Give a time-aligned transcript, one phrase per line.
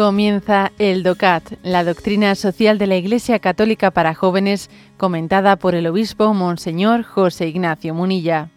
[0.00, 5.86] Comienza el DOCAT, la doctrina social de la Iglesia Católica para jóvenes, comentada por el
[5.86, 8.48] obispo Monseñor José Ignacio Munilla.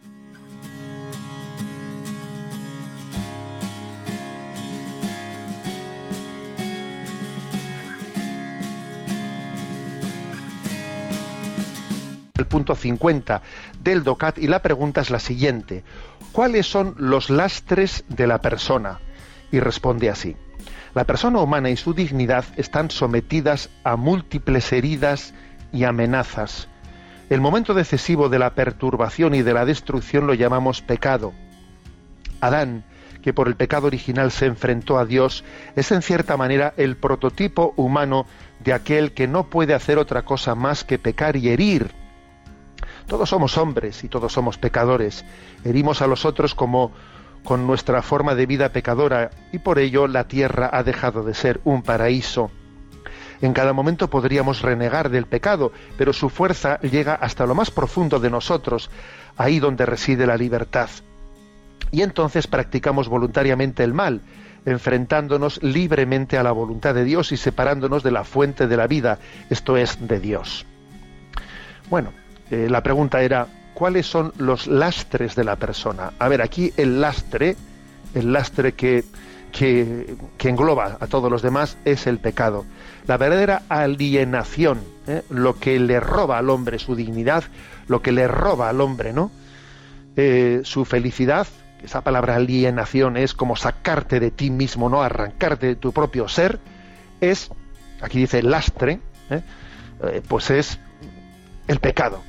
[12.38, 13.42] El punto 50
[13.84, 15.84] del DOCAT y la pregunta es la siguiente.
[16.32, 19.02] ¿Cuáles son los lastres de la persona?
[19.54, 20.36] Y responde así.
[20.96, 25.36] La persona humana y su dignidad están sometidas a múltiples heridas
[25.72, 26.68] y amenazas.
[27.30, 31.34] El momento decisivo de la perturbación y de la destrucción lo llamamos pecado.
[32.42, 32.84] Adán,
[33.22, 35.44] que por el pecado original se enfrentó a Dios,
[35.76, 38.26] es en cierta manera el prototipo humano
[38.64, 41.92] de aquel que no puede hacer otra cosa más que pecar y herir.
[43.06, 45.24] Todos somos hombres y todos somos pecadores.
[45.64, 46.92] Herimos a los otros como
[47.44, 51.62] con nuestra forma de vida pecadora y por ello la tierra ha dejado de ser
[51.64, 52.52] un paraíso.
[53.42, 58.20] En cada momento podríamos renegar del pecado, pero su fuerza llega hasta lo más profundo
[58.20, 58.90] de nosotros,
[59.36, 60.90] ahí donde reside la libertad.
[61.92, 64.22] Y entonces practicamos voluntariamente el mal,
[64.66, 69.20] enfrentándonos libremente a la voluntad de Dios y separándonos de la fuente de la vida,
[69.50, 70.66] esto es, de Dios.
[71.90, 72.14] Bueno,
[72.50, 73.48] eh, la pregunta era,
[73.84, 76.14] cuáles son los lastres de la persona.
[76.18, 77.58] A ver, aquí el lastre,
[78.14, 79.04] el lastre que,
[79.52, 82.64] que, engloba a todos los demás es el pecado.
[83.08, 85.24] La verdadera alienación, ¿eh?
[85.30, 87.44] lo que le roba al hombre su dignidad,
[87.90, 89.32] lo que le roba al hombre, ¿no?
[90.16, 91.46] Eh, su felicidad,
[91.84, 95.04] esa palabra alienación es como sacarte de ti mismo, ¿no?
[95.04, 96.58] Arrancarte de tu propio ser,
[97.20, 97.50] es,
[98.02, 99.42] aquí dice lastre, ¿eh?
[100.30, 100.80] pues es
[101.68, 102.24] el pecado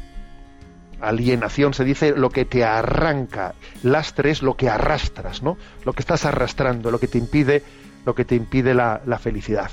[1.08, 5.56] alienación se dice lo que te arranca, lastre es lo que arrastras, ¿no?
[5.84, 7.62] Lo que estás arrastrando, lo que te impide,
[8.04, 9.70] lo que te impide la, felicidad.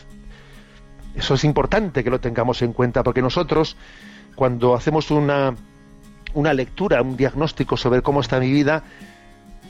[1.16, 3.76] Eso es importante que lo tengamos en cuenta, porque nosotros,
[4.36, 5.56] cuando hacemos una,
[6.34, 8.84] una lectura, un diagnóstico sobre cómo está mi vida,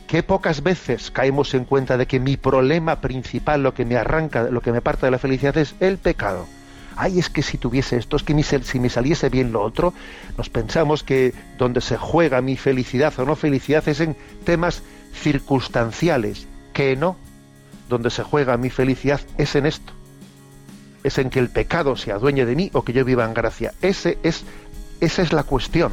[0.08, 4.44] qué pocas veces caemos en cuenta de que mi problema principal, lo que me arranca,
[4.44, 6.48] lo que me aparta de la felicidad es el pecado
[6.96, 9.94] ay, es que si tuviese esto, es que si me saliese bien lo otro,
[10.38, 16.48] nos pensamos que donde se juega mi felicidad o no felicidad es en temas circunstanciales,
[16.74, 17.18] que no,
[17.90, 19.94] donde se juega mi felicidad es en esto,
[21.04, 23.74] es en que el pecado se adueñe de mí o que yo viva en gracia.
[23.82, 24.44] Ese es,
[25.00, 25.92] esa es la cuestión.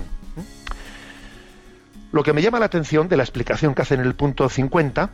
[2.10, 5.10] Lo que me llama la atención de la explicación que hace en el punto 50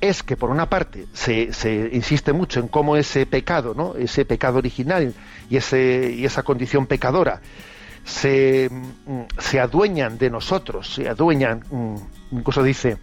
[0.00, 1.50] es que por una parte se,
[1.92, 3.94] insiste mucho en cómo ese pecado, ¿no?
[3.96, 5.14] ese pecado original
[5.48, 7.40] y, ese, y esa condición pecadora
[8.04, 11.96] se, mm, se, adueñan de nosotros, se adueñan, mm,
[12.32, 12.98] incluso dice,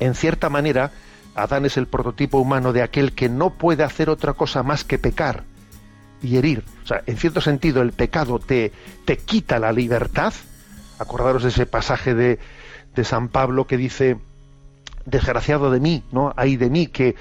[0.00, 0.90] en cierta manera,
[1.34, 4.98] Adán es el prototipo humano de aquel que no puede hacer otra cosa más que
[4.98, 5.44] pecar
[6.22, 6.64] y herir.
[6.82, 8.72] O sea, en cierto sentido, el pecado te,
[9.04, 10.32] te quita la libertad.
[10.98, 12.38] Acordaros de ese pasaje de,
[12.94, 14.16] de San Pablo que dice,
[15.06, 16.32] desgraciado de mí, ¿no?
[16.36, 17.14] Hay de mí que,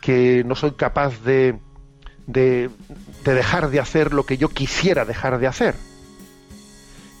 [0.00, 1.58] que no soy capaz de,
[2.26, 2.70] de,
[3.24, 5.74] dejar de hacer lo que yo quisiera dejar de hacer.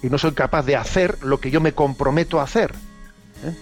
[0.02, 2.72] Y no soy capaz de hacer lo que yo me comprometo a hacer.
[3.44, 3.54] ¿eh?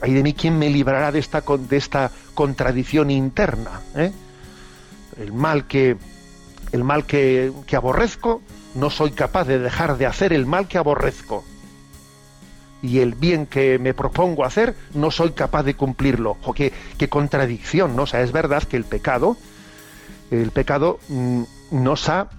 [0.00, 3.80] Hay, de mí quien me librará de esta, de esta contradicción interna.
[3.94, 4.12] ¿eh?
[5.18, 5.96] El mal que
[6.72, 8.42] el mal que, que aborrezco,
[8.76, 11.44] no soy capaz de dejar de hacer el mal que aborrezco
[12.82, 16.36] y el bien que me propongo hacer, no soy capaz de cumplirlo.
[16.44, 18.04] O qué, qué contradicción, ¿no?
[18.04, 19.36] O sea, es verdad que el pecado,
[20.30, 21.42] el pecado mm,
[21.72, 22.30] nos ha,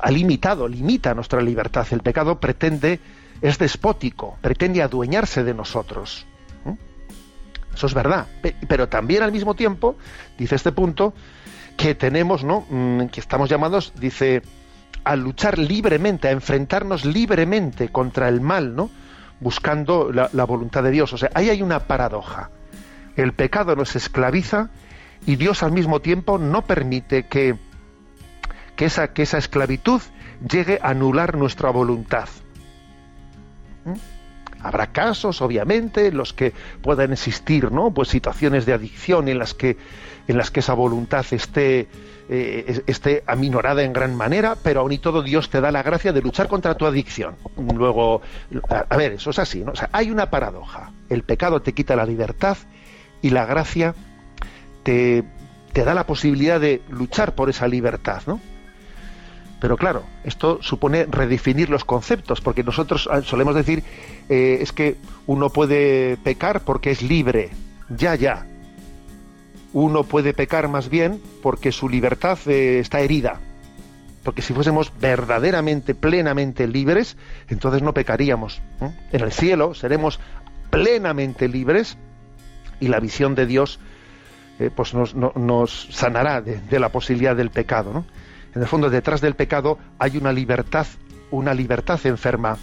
[0.00, 1.86] ha limitado, limita nuestra libertad.
[1.90, 3.00] El pecado pretende,
[3.40, 6.26] es despótico, pretende adueñarse de nosotros.
[7.74, 8.26] Eso es verdad.
[8.68, 9.96] Pero también al mismo tiempo,
[10.36, 11.14] dice este punto,
[11.76, 12.66] que tenemos, ¿no?
[12.68, 14.42] Mm, que estamos llamados, dice,
[15.04, 18.90] a luchar libremente, a enfrentarnos libremente contra el mal, ¿no?
[19.40, 21.12] Buscando la, voluntad de Dios.
[21.12, 22.50] O sea, ahí hay una paradoja.
[23.16, 24.70] El pecado nos esclaviza
[25.26, 27.56] y Dios al mismo tiempo no permite que,
[28.76, 30.00] que, esa, que esa esclavitud
[30.48, 32.28] llegue a anular nuestra voluntad.
[33.84, 34.19] ¿Mm?
[34.62, 36.52] Habrá casos, obviamente, en los que
[36.82, 37.92] puedan existir, ¿no?
[37.92, 39.76] Pues situaciones de adicción en las que,
[40.28, 41.88] en las que esa voluntad esté,
[42.28, 46.12] eh, esté aminorada en gran manera, pero aún y todo Dios te da la gracia
[46.12, 47.36] de luchar contra tu adicción.
[47.56, 48.22] Luego,
[48.68, 49.72] a, ver, eso es así, ¿no?
[49.72, 50.92] O sea, hay una paradoja.
[51.08, 52.58] El pecado te quita la libertad
[53.22, 53.94] y la gracia
[54.82, 55.24] te,
[55.72, 58.40] te da la posibilidad de luchar por esa libertad, ¿no?
[59.60, 63.84] Pero claro, esto supone redefinir los conceptos, porque nosotros ah, solemos decir
[64.28, 64.96] eh, es que
[65.26, 67.50] uno puede pecar porque es libre.
[67.90, 68.46] Ya, ya.
[69.72, 73.40] uno puede pecar más bien porque su libertad eh, está herida.
[74.24, 77.16] Porque si fuésemos verdaderamente, plenamente libres,
[77.48, 78.60] entonces no pecaríamos.
[79.12, 80.20] En el cielo seremos
[80.70, 81.96] plenamente libres
[82.80, 83.78] y la visión de Dios
[84.58, 88.04] eh, pues nos, sanará de, la posibilidad del pecado.
[88.54, 90.86] En el fondo, detrás del pecado hay una libertad,
[91.30, 92.58] una libertad enferma,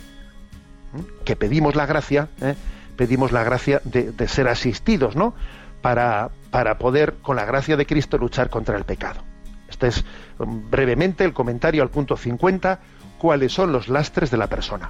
[1.26, 2.56] que pedimos la gracia, ¿eh?
[2.96, 5.34] pedimos la gracia de, de ser asistidos, ¿no?
[5.82, 9.22] Para, para poder, con la gracia de Cristo, luchar contra el pecado.
[9.70, 10.06] Este es
[10.40, 12.80] um, brevemente el comentario al punto 50,
[13.18, 14.90] cuáles son los lastres de la persona.